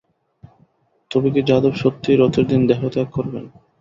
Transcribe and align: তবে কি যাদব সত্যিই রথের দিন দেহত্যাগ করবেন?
তবে 1.11 1.27
কি 1.33 1.41
যাদব 1.49 1.73
সত্যিই 1.81 2.19
রথের 2.21 2.45
দিন 2.47 2.61
দেহত্যাগ 2.69 3.07
করবেন? 3.11 3.45